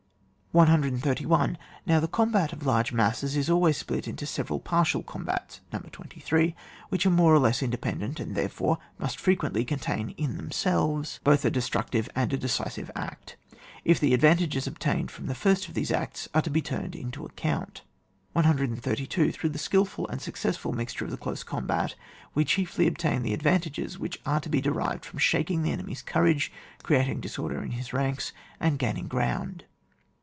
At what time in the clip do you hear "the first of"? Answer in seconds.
15.27-15.73